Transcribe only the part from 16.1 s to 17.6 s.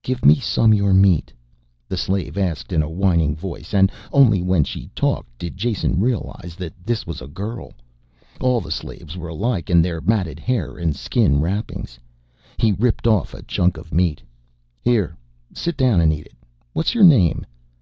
eat it. What's your name?"